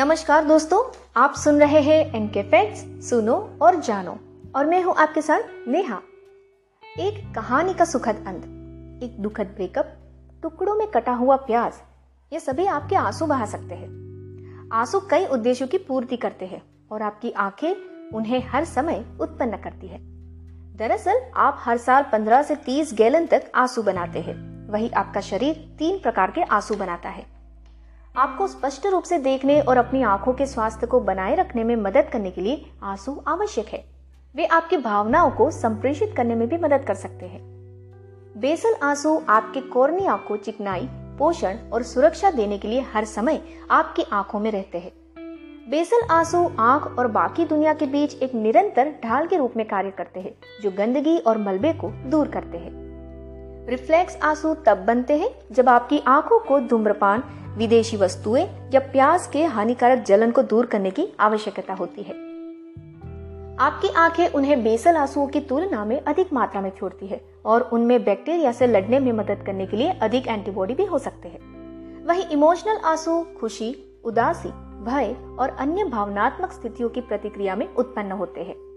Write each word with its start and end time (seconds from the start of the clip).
नमस्कार 0.00 0.44
दोस्तों, 0.44 0.98
आप 1.16 1.34
सुन 1.34 1.60
रहे 1.60 1.80
हैं 1.80 2.14
एनके 2.14 2.42
फैक्ट्स, 2.42 3.08
सुनो 3.10 3.58
और 3.62 3.76
जानो। 3.76 4.18
और 4.56 4.66
मैं 4.66 4.82
हूँ 4.82 4.94
आपके 4.94 5.22
साथ 5.22 5.40
नेहा। 5.68 6.00
एक 6.98 7.34
कहानी 7.34 7.74
का 7.74 7.84
सुखद 7.84 8.24
अंत, 8.26 8.44
एक 9.02 9.20
दुखद 9.20 9.46
ब्रेकअप 9.46 9.96
टुकड़ों 10.42 10.74
में 10.74 10.86
कटा 10.90 11.12
हुआ 11.12 11.36
प्याज 11.36 11.72
ये 12.32 12.40
सभी 12.40 12.66
आपके 12.66 12.96
आँसू 12.96 13.26
बहा 13.26 13.46
सकते 13.46 13.74
हैं। 13.74 13.88
आँसू 14.72 15.00
कई 15.00 15.26
उद्देश्यों 15.26 15.68
की 15.68 15.78
पूर्ति 15.78 16.16
करते 16.16 16.46
हैं 16.46 16.62
और 16.92 17.02
आपकी 17.02 17.30
आँखें 17.30 17.74
उन्हें 18.10 18.48
हर 18.48 18.64
समय 18.64 19.04
उत्पन्न 19.20 19.56
करती 19.56 19.86
है। 19.86 19.98
दरअसल, 20.76 21.32
आप 21.36 21.56
हर 21.60 21.76
साल 21.76 22.02
15 22.02 22.42
से 22.42 22.56
30 22.56 22.94
गैलन 22.94 23.26
तक 23.26 23.52
आँसू 23.54 23.82
बनाते 23.82 24.20
हैं। 24.20 24.68
वही 24.70 24.90
आपका 24.90 25.20
शरीर 25.20 25.76
तीन 25.78 25.98
प्रकार 25.98 26.30
के 26.30 26.42
आँसू 26.42 26.74
बनाता 26.74 27.08
है। 27.08 27.37
आपको 28.18 28.46
स्पष्ट 28.48 28.86
रूप 28.86 29.02
से 29.02 29.18
देखने 29.18 29.60
और 29.60 29.76
अपनी 29.76 30.02
आँखों 30.02 30.32
के 30.32 30.46
स्वास्थ्य 30.46 30.86
को 30.86 31.00
बनाए 31.00 31.34
रखने 31.34 31.64
में 31.64 31.76
मदद 31.76 32.08
करने 32.12 32.30
के 32.30 32.40
लिए 32.40 32.70
आँसू 32.82 33.24
आवश्यक 33.28 33.66
है। 33.66 33.84
वे 34.34 34.46
आपकी 34.46 34.76
भावनाओं 34.76 35.30
को 35.30 35.50
संप्रेषित 35.50 36.14
करने 36.16 36.34
में 36.34 36.48
भी 36.48 36.56
मदद 36.56 36.84
कर 36.84 36.94
सकते 36.94 37.26
हैं। 37.26 37.40
बेसल 38.36 38.74
आँसू 38.82 39.22
आपके 39.28 39.60
कोर्निया 39.60 40.16
को 40.16 40.36
चिकनाई, 40.36 40.88
पोषण 41.18 41.58
और 41.72 41.82
सुरक्षा 41.82 42.30
देने 42.30 42.58
के 42.58 42.68
लिए 42.68 42.80
हर 42.80 43.04
समय 43.04 43.42
आपकी 43.70 44.02
आँखों 44.12 44.40
में 44.40 44.50
रहते 44.50 44.78
हैं। 44.78 44.92
बेसल 45.70 46.06
आँसू 46.10 46.44
आँख 46.58 46.98
और 46.98 47.06
बाकी 47.06 47.44
दुनिया 47.44 47.74
के 47.74 47.86
बीच 47.86 48.14
एक 48.14 48.34
निरंतर 48.34 48.94
ढाल 49.04 49.26
के 49.26 49.36
रूप 49.36 49.54
में 49.56 49.66
कार्य 49.66 49.90
करते 49.90 50.20
हैं, 50.20 50.34
जो 50.62 50.70
गंदगी 50.70 51.18
और 51.18 51.38
मलबे 51.38 51.72
को 51.72 51.90
दूर 52.10 52.28
करते 52.28 52.58
हैं। 52.58 52.87
रिफ्लेक्स 53.68 54.18
आँसू 54.22 54.54
तब 54.54 54.78
बनते 54.78 55.16
हैं 55.18 55.28
जब 55.52 55.68
आपकी 55.68 55.98
आँखों 56.06 56.38
को 56.38 56.60
धूम्रपान, 56.60 57.22
विदेशी 57.56 57.96
वस्तुएँ 57.96 58.42
या 58.74 58.80
प्याज 58.80 59.26
के 59.26 59.44
हानिकारक 59.44 60.04
जलन 60.04 60.30
को 60.30 60.42
दूर 60.42 60.66
करने 60.66 60.90
की 60.90 61.06
आवश्यकता 61.20 61.74
होती 61.74 62.02
है। 62.02 62.12
आपकी 63.60 63.88
आँखें 63.88 64.28
उन्हें 64.28 64.62
बेसल 64.64 64.96
आंसुओं 64.96 65.26
की 65.26 65.40
तुलना 65.40 65.84
में 65.84 66.00
अधिक 66.00 66.32
मात्रा 66.32 66.60
में 66.60 66.70
छोड़ती 66.70 67.06
है 67.06 67.20
और 67.44 67.62
उनमें 67.72 68.04
बैक्टीरिया 68.04 68.52
से 68.52 68.66
लड़ने 68.66 68.98
में 68.98 69.12
मदद 69.12 69.42
करने 69.46 69.66
के 69.66 69.76
लिए 69.76 69.90
अधिक 69.92 70.28
एंटीबॉडी 70.28 70.74
भी 70.74 70.84
हो 70.84 70.98
सकते 70.98 71.28
हैं। 71.28 72.06
वही 72.06 72.22
इमोशनल 72.22 72.76
आँसू 72.84 73.26
खुशी, 73.40 74.00
उदासी, 74.04 74.48
भय 74.84 75.16
और 75.38 75.48
अन्य 75.48 75.84
भावनात्मक 75.84 76.52
स्थितियों 76.52 76.88
की 76.88 77.00
प्रतिक्रिया 77.00 77.56
में 77.56 77.74
उत्पन्न 77.74 78.12
होते 78.12 78.40
हैं। 78.40 78.67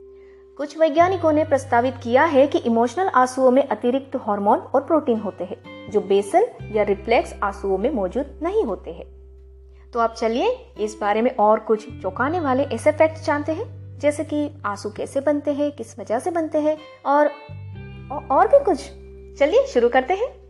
कुछ 0.61 0.77
वैज्ञानिकों 0.77 1.31
ने 1.31 1.43
प्रस्तावित 1.43 1.93
किया 2.03 2.23
है 2.23 2.47
कि 2.47 2.57
इमोशनल 2.57 3.07
आंसुओं 3.07 3.51
में 3.51 3.67
अतिरिक्त 3.67 4.15
हार्मोन 4.15 4.59
और 4.59 4.81
प्रोटीन 4.81 5.19
होते 5.19 5.43
हैं, 5.43 5.91
जो 5.91 6.01
बेसल 6.01 6.47
या 6.71 6.83
रिफ्लेक्स 6.83 7.35
आंसुओं 7.43 7.77
में 7.77 7.89
मौजूद 7.89 8.39
नहीं 8.43 8.63
होते 8.63 8.91
हैं। 8.91 9.05
तो 9.91 9.99
आप 9.99 10.13
चलिए 10.13 10.73
इस 10.79 10.97
बारे 11.01 11.21
में 11.21 11.35
और 11.35 11.59
कुछ 11.59 12.01
चौंकाने 12.01 12.39
वाले 12.39 12.63
ऐसे 12.63 12.91
फैक्ट 12.91 13.25
जानते 13.25 13.51
हैं, 13.51 13.99
जैसे 13.99 14.23
कि 14.23 14.51
आँसू 14.65 14.89
कैसे 14.89 15.21
बनते 15.21 15.53
हैं, 15.53 15.71
किस 15.71 15.99
वजह 15.99 16.19
से 16.19 16.31
बनते 16.31 16.57
हैं, 16.57 16.77
और 17.05 17.27
और 18.31 18.47
भी 18.47 18.65
कुछ। 18.65 18.77
चलिए 19.39 19.67
शुरू 19.67 19.89
करते 19.89 20.13
हैं। 20.13 20.41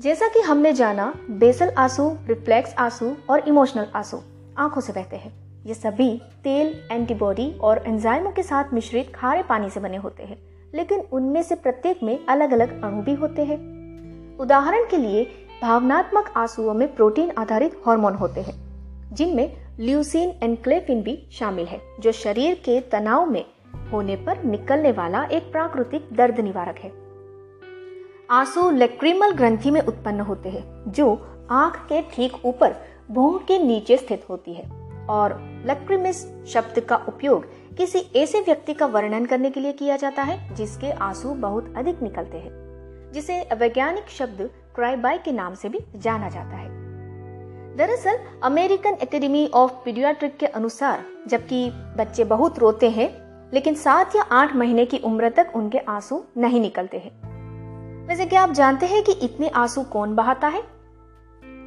जैसा 0.00 0.28
कि 0.28 0.40
हमने 0.40 0.72
जाना 0.72 1.14
बेसल 1.30 1.70
आँसू, 1.78 2.16
रिफ्लेक्स 2.26 2.74
आँसू 2.78 3.16
और 3.30 3.48
इमोशनल 3.48 3.86
आँसू 3.96 4.22
आँखों 4.58 4.80
से 4.80 4.92
बहते 4.92 5.16
हैं। 5.16 5.39
ये 5.66 5.74
सभी 5.74 6.22
तेल, 6.44 6.88
एंटीबॉडी 6.92 7.52
और 7.52 7.84
एंजाइमों 7.86 8.30
के 8.30 8.42
साथ 8.42 8.64
मिश्रित 8.74 9.12
खारे 9.14 9.42
पानी 9.42 9.70
से 9.70 9.80
बने 9.80 9.96
होते 9.96 10.22
हैं, 10.22 10.38
लेकिन 10.74 11.00
उनमें 11.00 11.42
से 11.42 11.54
प्रत्येक 11.54 12.02
में 12.02 12.26
अलग 12.26 12.52
अलग 12.52 12.82
अणु 12.82 13.02
भी 13.02 13.14
होते 13.14 13.44
हैं। 13.44 13.58
उदाहरण 14.38 14.84
के 14.90 14.96
लिए, 14.96 15.46
भावनात्मक 15.62 16.32
आंसुओं 16.36 16.74
में 16.74 16.94
प्रोटीन 16.94 17.30
आधारित 17.38 17.82
हार्मोन 17.86 18.14
होते 18.14 18.40
हैं, 18.40 18.54
जिनमें 19.14 19.56
ल्यूसिन 19.80 20.34
एंड 20.42 20.58
भी 21.04 21.28
शामिल 21.32 21.66
है, 21.66 21.80
जो 22.00 22.12
शरीर 22.12 22.54
के 22.54 22.80
तनाव 22.80 23.26
में 23.26 23.44
होने 23.92 24.16
पर 24.16 24.44
निकलने 24.44 24.92
वाला 24.92 25.24
एक 25.24 25.52
प्राकृतिक 25.52 26.08
दर्द 26.12 26.40
निवारक 26.40 26.78
है। 26.78 26.92
आँसू 28.30 28.70
लेक्रिमल 28.70 29.30
ग्रंथि 29.30 29.70
में 29.70 29.80
उत्पन्न 29.80 30.20
होते 30.20 30.48
हैं, 30.48 30.92
जो 30.92 31.14
आँख 31.50 31.76
के 31.76 32.02
ठीक 32.02 32.46
ऊपर 32.46 32.74
भूम 33.10 33.38
के 33.38 33.58
नीचे 33.58 33.96
स्थित 33.96 34.24
होती 34.30 34.54
है। 34.54 34.79
और 35.08 35.62
लक्रिमिस 35.66 36.44
शब्द 36.46 36.80
का 36.80 36.96
उपयोग 36.96 37.46
किसी 37.76 37.98
ऐसे 38.16 38.40
व्यक्ति 38.40 38.74
का 38.74 38.86
वर्णन 38.86 39.26
करने 39.26 39.50
के 39.50 39.60
लिए 39.60 39.72
किया 39.72 39.96
जाता 39.96 40.22
है, 40.22 40.54
जिसके 40.54 40.90
आँसू 40.90 41.28
बहुत 41.28 41.74
अधिक 41.76 42.02
निकलते 42.02 42.38
हैं, 42.38 42.50
जिसे 43.12 43.48
वैज्ञानिक 43.54 44.08
शब्द 44.08 44.50
क्राइबाई 44.74 45.18
के 45.18 45.32
नाम 45.32 45.54
से 45.54 45.68
भी 45.68 45.78
जाना 45.96 46.28
जाता 46.28 46.56
है। 46.56 46.68
दरअसल, 47.76 48.18
अमेरिकन 48.42 48.94
एकेडमी 49.02 49.50
ऑफ़ 49.54 49.72
पीडियाट्रिक 49.84 50.36
के 50.36 50.46
अनुसार, 50.46 51.04
जबकि 51.26 51.70
बच्चे 51.74 52.24
बहुत 52.24 52.58
रोते 52.58 52.90
हैं, 52.90 53.30
लेकिन 53.54 53.74
सात 53.74 54.16
या 54.16 54.22
आठ 54.22 54.56
महीने 54.56 54.86
की 54.86 54.98
उम्र 54.98 55.30
तक 55.30 55.52
उनके 55.54 55.78
आँसू 55.78 56.24
नहीं 56.36 56.60
निकलते 56.60 56.98
हैं। 56.98 57.30
वैसे 58.06 58.26
क्या 58.26 58.42
आप 58.42 58.50
जानते 58.50 58.86
हैं 58.86 59.02
कि 59.02 59.12
इतने 59.12 59.48
आँसू 59.48 59.82
कौन 59.82 60.14
बहाता 60.14 60.48
है? 60.48 60.60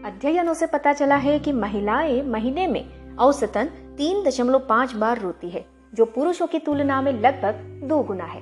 अध्ययनों 0.05 0.53
से 0.53 0.65
पता 0.67 0.93
चला 0.93 1.15
है 1.15 1.39
कि 1.39 1.51
महिलाएँ 1.51 2.21
महीने 2.21 2.67
में 2.67 3.02
औसतन 3.19 3.65
तीन 3.97 4.23
दशमलव 4.23 4.59
पाँच 4.59 4.93
बार 4.93 5.21
रोती 5.21 5.49
है, 5.49 5.65
जो 5.93 6.05
पुरुषों 6.05 6.47
की 6.47 6.59
तुलना 6.59 7.01
में 7.01 7.11
लगभग 7.11 7.87
दो 7.87 8.03
गुना 8.03 8.23
है। 8.23 8.39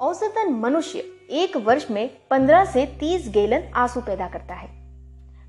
औसतन 0.00 0.52
मनुष्य 0.52 0.98
एक 1.30 1.56
वर्ष 1.56 1.90
में 1.90 2.10
15 2.30 2.64
से 2.64 2.86
30 2.86 3.28
गैलन 3.28 3.62
आँसू 3.74 4.00
पैदा 4.00 4.28
करता 4.28 4.54
है। 4.54 4.82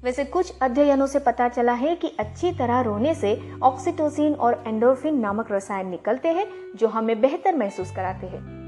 वैसे 0.03 0.25
कुछ 0.25 0.53
अध्ययनों 0.61 1.07
से 1.07 1.19
पता 1.19 1.49
चला 1.49 1.73
है 1.73 1.95
कि 1.95 2.07
अच्छी 2.19 2.51
तरह 2.51 2.81
रोने 2.81 3.15
से 3.15 3.41
ऑक्सीटोसिन 3.63 4.33
और 4.33 4.63
एंडोर्फिन 4.67 5.19
नामक 5.19 5.51
रसायन 5.51 5.87
निकलते 5.87 6.27
हैं, 6.27 6.47
जो 6.75 6.87
हमें 6.87 7.21
बेहतर 7.21 7.55
महसूस 7.55 7.91
कराते 7.95 8.27
हैं। 8.27 8.62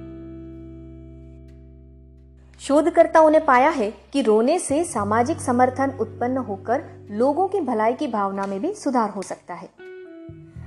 शोधकर्ताओं 2.59 3.29
ने 3.29 3.39
पाया 3.39 3.69
है 3.69 3.93
कि 4.13 4.21
रोने 4.21 4.59
से 4.59 4.83
सामाजिक 4.83 5.41
समर्थन 5.41 5.97
उत्पन्न 5.99 6.37
होकर 6.37 7.07
लोगों 7.11 7.47
की 7.47 7.61
भलाई 7.61 7.93
की 7.93 8.07
भावना 8.07 8.45
में 8.45 8.61
भी 8.61 8.73
सुधार 8.73 9.09
हो 9.09 9.21
सकता 9.21 9.53
है। 9.53 9.69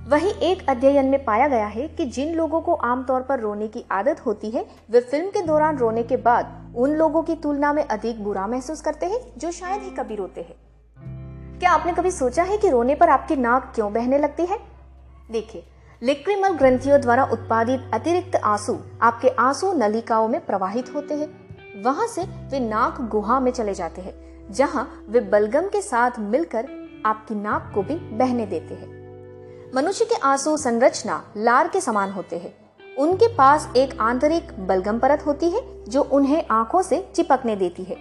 वहीं 0.08 0.30
एक 0.30 0.68
अध्ययन 0.68 1.06
में 1.06 1.24
पाया 1.24 1.48
गया 1.48 1.66
है 1.66 1.88
कि 1.88 2.04
जिन 2.04 2.34
लोगों 2.34 2.60
को 2.60 2.74
आमतौर 2.74 3.22
पर 3.22 3.40
रोने 3.40 3.68
की 3.68 3.84
आदत 3.90 4.26
होती 4.26 4.50
है, 4.50 4.66
वे 4.90 5.00
फ़िल्म 5.00 5.26
के 5.26 5.42
दौरान 5.42 5.78
रोने 5.78 6.02
के 6.02 6.16
बाद 6.16 6.74
उन 6.76 6.90
लोगों 6.90 7.22
की 7.22 7.34
तुलना 7.34 7.72
में 7.72 7.84
अधिक 7.84 8.24
बुरा 8.24 8.46
महसूस 8.46 8.80
करते 8.80 9.06
हैं, 9.06 9.20
जो 9.38 9.50
शायद 9.50 9.82
ही 9.82 9.90
कभी 9.90 10.14
रोते 10.14 10.40
हैं। 10.40 10.54
क्या 11.58 11.70
आपने 11.70 11.92
कभी 11.92 12.10
सोचा 12.10 12.42
है 12.42 12.56
कि 12.56 12.68
रोने 12.68 12.94
पर 12.94 13.08
आपकी 13.08 13.36
नाक 13.36 13.72
क्यों 13.74 13.92
बहने 13.92 14.18
लगती 14.18 14.46
है? 14.46 14.58
देखिए 15.30 15.64
लिक्रिमल 16.02 16.48
ग्रंथियों 16.48 17.00
द्वारा 17.00 17.24
उत्पादित 17.24 17.90
अतिरिक्त 17.94 18.36
आँसू 18.36 18.78
आपके 19.02 19.28
आँसू 19.28 19.72
नलिकाओं 19.72 20.28
में 20.28 20.46
प्रवाहित 20.46 20.94
होते 20.94 21.14
हैं। 21.14 21.47
वहाँ 21.84 22.06
से 22.06 22.22
वे 22.22 22.60
नाक 22.60 23.00
गुहा 23.00 23.40
में 23.40 23.50
चले 23.52 23.74
जाते 23.74 24.00
हैं, 24.00 24.46
जहाँ 24.50 25.06
वे 25.08 25.20
बलगम 25.20 25.62
के 25.62 25.80
साथ 25.80 26.10
मिलकर 26.18 26.68
आपकी 27.06 27.34
नाक 27.34 27.72
को 27.74 27.82
भी 27.82 27.94
बहने 27.94 28.46
देते 28.46 28.74
हैं। 28.74 28.98
मनुष्य 29.74 30.04
के 30.04 30.14
आँसू 30.14 30.56
संरचना 30.56 31.32
लार 31.36 31.68
के 31.68 31.80
समान 31.80 32.10
होते 32.10 32.38
हैं। 32.38 32.54
उनके 32.98 33.36
पास 33.36 33.72
एक 33.76 34.00
आंतरिक 34.00 34.66
बलगम 34.66 34.98
परत 34.98 35.26
होती 35.26 35.50
है, 35.50 35.84
जो 35.84 36.02
उन्हें 36.02 36.44
आँखों 36.50 36.82
से 36.82 37.12
चिपकने 37.14 37.56
देती 37.56 37.82
है। 37.82 37.96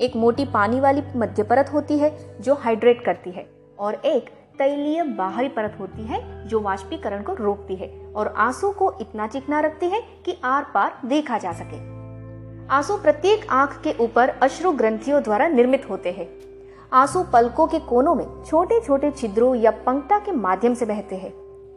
एक 0.00 0.12
मोटी 0.16 0.44
पानी 0.44 0.80
वाली 0.80 1.02
मध्य 1.16 1.42
परत 1.42 1.70
होती 1.72 1.98
है, 1.98 2.36
जो 2.40 2.54
हाइड्रेट 2.54 3.04
करती 3.04 3.30
है, 3.30 3.50
और 3.78 3.94
एक 3.94 4.30
तैलीय 4.58 5.02
बाहरी 5.02 5.48
परत 5.48 5.76
होती 5.80 6.02
है, 6.02 6.48
जो 6.48 6.60
वाष्पीकरण 6.60 7.22
को 7.22 7.34
रोकती 7.34 7.76
है, 7.76 8.12
और 8.16 8.34
आँसू 8.36 8.70
को 8.70 8.98
इतना 9.00 9.26
चिकना 9.26 9.60
रखती 9.60 9.86
है 9.86 10.00
कि 10.00 10.40
आर 10.44 10.62
पार 10.74 11.00
देखा 11.04 11.38
जा 11.38 11.52
सके। 11.52 11.97
आँसू 12.70 12.96
प्रत्येक 12.96 13.46
आँख 13.50 13.80
के 13.82 13.92
ऊपर 14.00 14.28
अश्रु 14.28 14.72
ग्रंथियों 14.72 15.22
द्वारा 15.22 15.46
निर्मित 15.48 15.86
होते 15.90 16.10
हैं। 16.12 16.28
आँसू 16.92 17.22
पलकों 17.22 17.66
के 17.66 17.78
कोनों 17.78 18.14
में 18.14 18.44
छोटे 18.44 18.80
छोटे 18.80 19.10
छिद्रों 19.10 19.54
या 19.54 19.70
पंक्ता 19.70 20.18
के 20.18 20.32
माध्यम 20.32 20.74
से 20.74 20.86
बहते 20.86 21.16
हैं। 21.16 21.32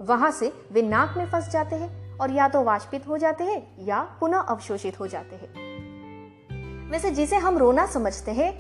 वहाँ 0.06 0.32
से 0.32 0.52
वे 0.72 0.82
नाक 0.82 1.14
में 1.18 1.26
फंस 1.26 1.50
जाते 1.50 1.76
हैं 1.76 2.18
और 2.18 2.32
या 2.32 2.48
तो 2.48 2.64
वाष्पित 2.64 3.08
हो 3.08 3.18
जाते 3.18 3.44
हैं 3.44 3.86
या 3.86 4.02
पुनः 4.20 4.38
अवशोषित 4.38 5.00
हो 5.00 5.08
जाते 5.08 5.36
हैं। 5.36 6.92
वैसे 6.92 7.12
जिसे 7.12 7.36
हम 7.36 7.58
रोना 7.58 7.86
समझते 7.86 8.32
हैं, 8.32 8.52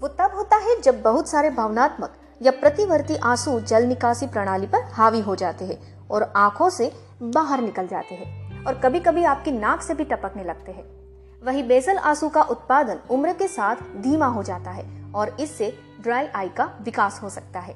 वो 0.00 0.08
तब 0.08 0.36
होता 0.36 0.56
है 0.56 0.80
जब 0.80 1.02
बहुत 1.02 1.28
सारे 1.28 1.50
भावनात्मक 1.50 2.18
या 2.42 2.50
प्रतिवर्ती 2.50 3.16
आँसू 3.16 3.60
जल 3.60 3.86
निकासी 3.86 4.26
प्रणाली 4.26 4.66
पर 4.66 4.90
हावी 4.92 5.20
हो 5.20 5.36
जाते 5.36 5.64
हैं 5.64 6.08
और 6.08 6.32
आँखों 6.36 6.70
से 6.70 6.92
बाहर 7.22 7.60
निकल 7.60 7.86
जाते 7.86 8.14
हैं 8.14 8.64
और 8.64 8.74
कभी 8.74 9.00
कभी 9.00 9.24
आपकी 9.24 9.52
नाक 9.52 9.82
से 9.82 9.94
भी 9.94 10.04
टपकने 10.04 10.44
लगते 10.44 10.72
हैं। 10.72 11.05
वही 11.46 11.62
बेसल 11.62 11.96
आँसू 11.96 12.28
का 12.28 12.42
उत्पादन 12.42 12.98
उम्र 13.10 13.32
के 13.32 13.48
साथ 13.48 13.76
धीमा 13.96 14.26
हो 14.26 14.42
जाता 14.42 14.70
है 14.70 15.12
और 15.14 15.36
इससे 15.40 15.78
ड्राई 16.00 16.26
आई 16.26 16.48
का 16.48 16.78
विकास 16.82 17.20
हो 17.22 17.28
सकता 17.28 17.60
है। 17.60 17.74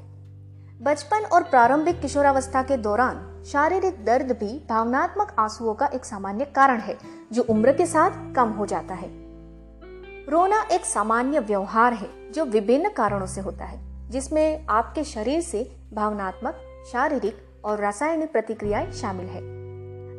बचपन 0.82 1.24
और 1.24 1.42
प्रारंभिक 1.42 2.00
किशोरावस्था 2.00 2.62
के 2.62 2.76
दौरान 2.76 3.44
शारीरिक 3.46 4.04
दर्द 4.04 4.32
भी 4.32 4.66
भावनात्मक 4.68 5.36
आंसुओं 5.38 5.74
का 5.74 5.86
एक 5.86 6.04
सामान्य 6.04 6.44
कारण 6.44 6.78
है, 6.78 6.98
जो 7.32 7.42
उम्र 7.42 7.72
के 7.72 7.86
साथ 7.86 8.34
कम 8.34 8.48
हो 8.48 8.66
जाता 8.66 8.94
है। 8.94 9.08
रोना 10.28 10.62
एक 10.72 10.84
सामान्य 10.84 11.38
व्यवहार 11.38 11.92
है, 11.92 12.32
जो 12.32 12.44
विभिन्न 12.44 12.88
कारणों 12.88 13.26
से 13.26 13.40
होता 13.40 13.64
है, 13.64 14.10
जिसमें 14.10 14.66
आपके 14.70 15.04
शरीर 15.04 15.40
से 15.40 15.76
भावनात्मक, 15.92 16.84
शारीरिक 16.92 17.62
और 17.64 17.78
रासायनिक 17.78 18.32
प्रतिक्रियाएँ 18.32 18.92
शामिल 18.92 19.26
है। 19.26 19.59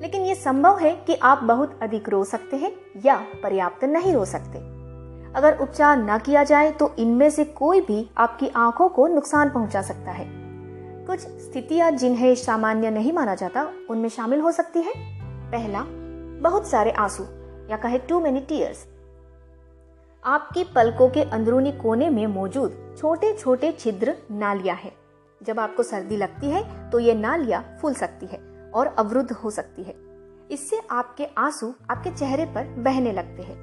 लेकिन 0.01 0.21
ये 0.21 0.36
संभव 0.36 0.77
है 0.77 0.95
कि 1.07 1.15
आप 1.15 1.44
बहुत 1.44 1.80
अधिक 1.81 2.09
रो 2.09 2.24
सकते 2.24 2.57
हैं 2.57 2.71
या 3.06 3.15
पर्याप्त 3.44 3.83
नहीं 3.83 4.13
रो 4.13 4.25
सकते। 4.25 4.59
अगर 5.33 5.57
उपचार 5.57 5.98
न 5.98 6.18
किया 6.18 6.44
जाए 6.44 6.71
तो 6.71 6.94
इनमें 7.00 7.30
से 7.30 7.45
कोई 7.45 7.81
भी 7.81 8.09
आपकी 8.18 8.48
आँखों 8.48 8.89
को 8.89 9.07
नुकसान 9.07 9.50
पहुँचा 9.50 9.81
सकता 9.81 10.12
है। 10.12 10.25
कुछ 11.07 11.19
स्थितियाँ 11.19 11.92
जिन्हें 11.92 12.36
सामान्य 12.36 12.89
नहीं 12.92 13.13
माना 13.13 13.36
जाता, 13.36 13.71
उनमें 13.89 14.09
शामिल 14.09 14.39
हो 14.39 14.51
सकती 14.51 14.80
है। 14.80 14.94
पहला, 15.51 15.86
बहुत 16.42 16.68
सारे 16.68 16.92
आँसू, 16.92 17.24
या 17.71 17.77
कहे 17.77 17.98
टू 18.00 18.19
मेनी 18.19 18.39
टीयर्स 18.39 18.86
आपकी 20.24 20.63
पलकों 20.63 21.09
के 21.09 21.21
अंदरूनी 21.24 21.71
कोने 21.71 22.09
में 22.09 22.27
मौजूद 22.27 22.95
छोटे 23.00 23.33
छोटे 23.33 23.71
छिद्र 23.71 24.15
नालियाँ 24.31 24.75
हैं। 24.75 24.92
जब 25.42 25.59
आपको 25.59 25.83
सर्दी 25.83 26.18
लगती 26.18 26.50
है 26.50 26.89
तो 26.89 27.00
ये 27.00 27.13
नालिया 27.13 27.63
फूल 27.81 27.94
सकती 27.94 28.25
है। 28.25 28.50
और 28.75 28.88
अवरुद्ध 28.88 29.31
हो 29.31 29.50
सकती 29.50 29.83
है। 29.83 29.95
इससे 30.51 30.79
आपके 30.91 31.25
आँसू 31.38 31.73
आपके 31.91 32.09
चेहरे 32.09 32.45
पर 32.45 32.68
बहने 32.77 33.12
लगते 33.12 33.41
हैं। 33.41 33.56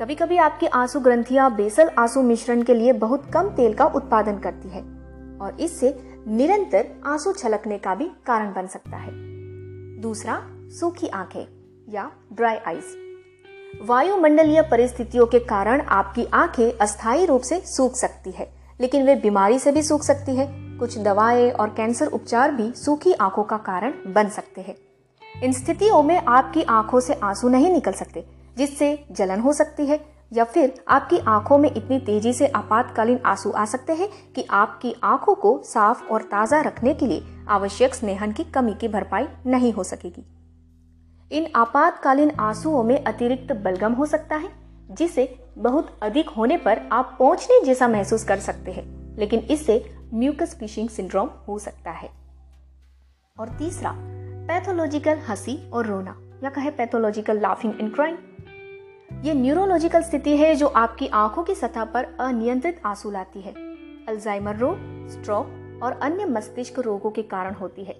कभी 0.00 0.14
कभी 0.14 0.36
आपकी 0.36 0.66
आँसू 0.66 1.00
ग्रंथियाँ, 1.00 1.54
बेसल 1.56 1.90
आँसू 1.98 2.22
मिश्रण 2.22 2.62
के 2.62 2.74
लिए 2.74 2.92
बहुत 2.92 3.30
कम 3.34 3.48
तेल 3.48 3.74
का 3.74 3.86
उत्पादन 3.86 4.38
करती 4.38 4.68
है 4.68 4.82
और 5.40 5.56
इससे 5.60 5.96
निरंतर 6.28 6.86
आँसू 7.06 7.32
छलकने 7.32 7.78
का 7.78 7.94
भी 7.94 8.10
कारण 8.26 8.52
बन 8.52 8.66
सकता 8.66 8.96
है। 8.96 9.10
दूसरा, 10.00 10.40
सूखी 10.70 11.08
आँखें 11.08 11.46
या 11.88 12.10
ड्राई 12.32 12.56
आईज 12.56 12.94
वायुमंडलीय 13.82 14.62
परिस्थितियों 14.62 15.26
के 15.26 15.38
कारण 15.38 15.80
आपकी 15.80 16.24
आँखें 16.24 16.72
अस्थायी 16.72 17.24
रूप 17.26 17.42
से 17.42 17.60
सूख 17.60 17.94
सकती 17.94 18.30
है, 18.30 18.48
लेकिन 18.80 19.06
वे 19.06 19.14
बीमारी 19.14 19.58
से 19.58 19.72
भी 19.72 19.82
सूख 19.82 20.02
सकती 20.02 20.36
है। 20.36 20.46
कुछ 20.78 20.98
दवाएँ 20.98 21.50
और 21.50 21.68
कैंसर 21.68 22.06
उपचार 22.06 22.50
भी 22.50 22.70
सूखी 22.76 23.12
आँखों 23.12 23.44
का 23.44 23.56
कारण 23.58 23.94
बन 24.06 24.28
सकते 24.28 24.60
हैं। 24.60 24.74
इन 25.42 25.52
स्थितियों 25.52 26.02
में 26.02 26.16
आपकी 26.18 26.62
आँखों 26.62 27.00
से 27.00 27.14
आँसू 27.14 27.48
नहीं 27.48 27.70
निकल 27.72 27.92
सकते, 27.92 28.24
जिससे 28.58 28.98
जलन 29.12 29.40
हो 29.40 29.52
सकती 29.52 29.86
है, 29.86 30.00
या 30.32 30.44
फिर 30.44 30.72
आपकी 30.88 31.18
आँखों 31.18 31.58
में 31.58 31.70
इतनी 31.70 31.98
तेज़ी 31.98 32.32
से 32.32 32.46
आपातकालीन 32.46 33.18
आँसू 33.26 33.50
आ 33.50 33.64
सकते 33.64 33.92
हैं 33.92 34.08
कि 34.34 34.46
आपकी 34.50 34.94
आँखों 35.04 35.34
को 35.34 35.60
साफ़ 35.64 36.04
और 36.04 36.22
ताज़ा 36.22 36.60
रखने 36.60 36.94
के 36.94 37.06
लिए 37.06 37.22
आवश्यक 37.48 37.94
स्नेहन 37.94 38.32
की 38.32 38.44
कमी 38.44 38.74
की 38.74 38.88
भरपाई 38.88 39.26
नहीं 39.46 39.72
हो 39.72 39.84
सकेगी। 39.84 40.24
इन 41.30 41.46
आपातकालीन 41.56 42.30
आंसुओं 42.40 42.82
में 42.82 43.02
अतिरिक्त 43.04 43.52
बलगम 43.54 43.92
हो 43.92 44.06
सकता 44.06 44.36
है, 44.36 44.50
जिसे 44.90 45.34
बहुत 45.58 45.98
अधिक 46.02 46.28
होने 46.28 46.56
पर 46.56 46.88
आप 46.92 47.16
पहुँचने 47.18 47.64
जैसा 47.64 47.88
महसूस 47.88 48.24
कर 48.24 48.38
सकते 48.38 48.70
हैं, 48.70 49.16
लेकिन 49.18 49.40
इससे 49.40 49.78
म्यूकस 50.14 50.56
फिशिंग 50.58 50.88
सिंड्रोम 50.88 51.28
हो 51.48 51.58
सकता 51.58 51.90
है। 51.90 52.08
और 53.36 53.48
तीसरा, 53.48 53.92
पैथोलॉजिकल 54.48 55.18
हँसी 55.18 55.70
और 55.70 55.86
रोना, 55.86 56.16
या 56.44 56.50
कहे 56.50 56.70
पैथोलॉजिकल 56.70 57.40
लाफिंग 57.40 57.80
एंड 57.80 57.94
क्राइंग 57.94 58.16
ये 59.24 59.34
न्यूरोलॉजिकल 59.34 60.02
स्थिति 60.02 60.36
है 60.36 60.54
जो 60.54 60.66
आपकी 60.66 61.06
आँखों 61.06 61.42
की 61.44 61.54
सतह 61.54 61.84
पर 61.84 62.04
अनियंत्रित 62.20 62.80
आँसू 62.86 63.10
लाती 63.10 63.40
है। 63.40 63.52
अल्जाइमर 64.08 64.56
रोग 64.56 65.08
स्ट्रोक 65.10 65.80
और 65.82 65.92
अन्य 65.92 66.24
मस्तिष्क 66.24 66.78
रोगों 66.78 67.10
के 67.10 67.22
कारण 67.22 67.54
होती 67.54 67.84
है। 67.84 67.94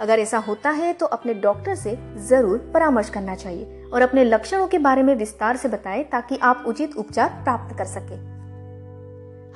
अगर 0.00 0.18
ऐसा 0.18 0.38
होता 0.38 0.70
है 0.70 0.92
तो 0.92 1.06
अपने 1.06 1.34
डॉक्टर 1.34 1.74
से 1.74 1.96
ज़रूर 2.28 2.70
परामर्श 2.74 3.10
करना 3.10 3.34
चाहिए 3.34 3.82
और 3.84 4.02
अपने 4.02 4.24
लक्षणों 4.24 4.68
के 4.68 4.78
बारे 4.78 5.02
में 5.02 5.14
विस्तार 5.14 5.56
से 5.56 5.68
बताएँ 5.68 6.04
ताकि 6.04 6.36
आप 6.36 6.64
उचित 6.66 6.96
उपचार 6.96 7.40
प्राप्त 7.44 7.76
कर 7.78 7.84
सके। 7.84 8.14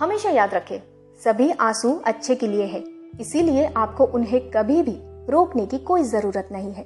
हमेशा 0.05 0.31
याद 0.31 0.55
रखें 0.55 0.79
सभी 1.25 1.51
आँसू 1.51 1.91
अच्छे 2.07 2.35
के 2.35 2.47
लिए 2.47 2.65
है। 2.65 2.83
इसीलिए 3.21 3.65
आपको 3.77 4.05
उन्हें 4.07 4.41
कभी 4.51 4.83
भी 4.83 4.97
रोकने 5.31 5.65
की 5.67 5.79
कोई 5.81 6.03
ज़रूरत 6.03 6.49
नहीं 6.53 6.73
है। 6.73 6.85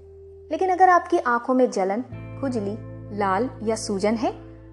लेकिन 0.50 0.70
अगर 0.70 0.88
आपकी 0.88 1.18
आँखों 1.18 1.54
में 1.54 1.70
जलन, 1.70 2.02
खुजली, 2.40 2.76
लाल 3.18 3.48
या 3.62 3.76
सूजन 3.76 4.14
है, 4.14 4.32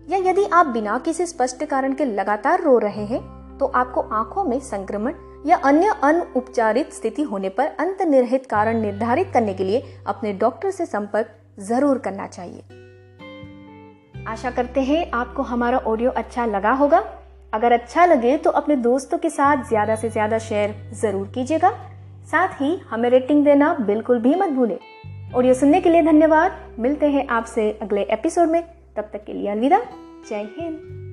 या 0.09 0.17
यदि 0.29 0.43
आप 0.53 0.65
बिना 0.65 0.97
किसी 0.99 1.25
स्पष्ट 1.25 1.65
कारण 1.65 1.93
के 1.93 2.05
लगातार 2.05 2.63
रो 2.63 2.77
रहे 2.77 3.05
हैं 3.05 3.21
तो 3.57 3.65
आपको 3.65 4.01
आँखों 4.13 4.43
में 4.43 4.59
संक्रमण 4.59 5.13
या 5.45 5.57
अन्य 5.63 5.95
अनउपचारित 6.03 6.93
स्थिति 6.93 7.21
होने 7.23 7.49
पर 7.49 7.75
अंतर्निहित 7.79 8.45
कारण 8.45 8.81
निर्धारित 8.81 9.31
करने 9.33 9.53
के 9.53 9.63
लिए 9.63 9.83
अपने 10.07 10.33
डॉक्टर 10.35 10.71
से 10.71 10.85
संपर्क 10.85 11.35
ज़रूर 11.59 11.97
करना 11.97 12.27
चाहिए। 12.27 12.63
आशा 14.27 14.51
करते 14.51 14.81
हैं 14.83 15.11
आपको 15.11 15.41
हमारा 15.43 15.77
ऑडियो 15.77 16.11
अच्छा 16.11 16.45
लगा 16.45 16.71
होगा। 16.71 17.03
अगर 17.55 17.71
अच्छा 17.71 18.05
लगे 18.05 18.37
तो 18.37 18.49
अपने 18.51 18.75
दोस्तों 18.75 19.17
के 19.17 19.29
साथ 19.29 19.63
ज़्यादा 19.67 19.95
से 19.95 20.09
ज़्यादा 20.09 20.39
शेयर 20.39 20.75
ज़रूर 20.93 21.27
कीजिएगा। 21.35 21.71
साथ 22.31 22.61
ही 22.61 22.75
हमें 22.89 23.09
रेटिंग 23.09 23.43
देना 23.45 23.73
बिल्कुल 23.81 24.19
भी 24.19 24.35
मत 24.35 24.49
भूलें। 24.49 24.77
और 25.33 25.45
ये 25.45 25.53
सुनने 25.53 25.81
के 25.81 25.89
लिए 25.89 26.01
धन्यवाद। 26.01 26.59
मिलते 26.79 27.09
हैं 27.09 27.27
आपसे 27.29 27.71
अगले 27.81 28.01
एपिसोड 28.11 28.49
में। 28.49 28.61
तब 28.97 29.09
तक 29.13 29.25
के 29.25 29.33
लिए 29.33 29.49
अलविदा। 29.49 29.81
जय 30.29 30.49
हिंद। 30.59 31.04